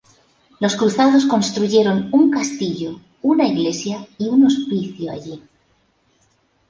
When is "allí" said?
5.11-5.43